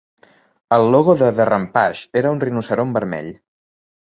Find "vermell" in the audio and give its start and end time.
2.99-3.33